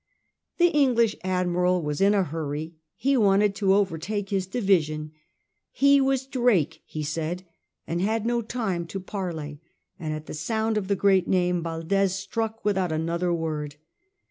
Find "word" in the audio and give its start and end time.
13.31-13.75